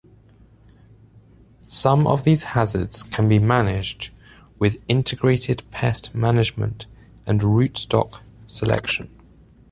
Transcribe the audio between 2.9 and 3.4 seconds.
can be